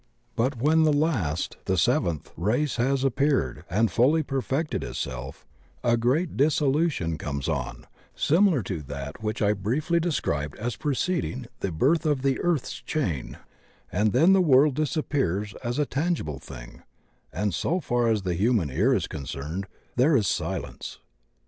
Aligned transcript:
But 0.35 0.59
when 0.59 0.81
the 0.81 0.91
last, 0.91 1.57
the 1.65 1.77
seventh, 1.77 2.31
race 2.35 2.77
has 2.77 3.05
ap 3.05 3.17
peared 3.17 3.65
and 3.69 3.91
fully 3.91 4.23
perfected 4.23 4.83
itself, 4.83 5.45
a 5.83 5.95
great 5.95 6.35
dissolution 6.35 7.19
comes 7.19 7.47
on, 7.47 7.85
similar 8.15 8.63
to 8.63 8.81
that 8.81 9.21
which 9.21 9.43
I 9.43 9.53
briefly 9.53 9.99
described 9.99 10.57
as 10.57 10.75
preceding 10.75 11.45
the 11.59 11.71
birth 11.71 12.07
of 12.07 12.23
the 12.23 12.39
earth's 12.39 12.81
chain, 12.81 13.37
and 13.91 14.11
then 14.11 14.33
the 14.33 14.41
world 14.41 14.73
disappears 14.73 15.53
as 15.63 15.77
a 15.77 15.85
tangible 15.85 16.39
thing, 16.39 16.81
and 17.31 17.53
so 17.53 17.79
far 17.79 18.07
as 18.07 18.23
the 18.23 18.33
human 18.33 18.71
ear 18.71 18.95
is 18.95 19.05
concerned 19.05 19.67
there 19.97 20.17
is 20.17 20.25
silence. 20.27 20.97